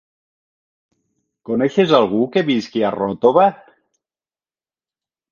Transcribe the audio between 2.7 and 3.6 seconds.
a Ròtova?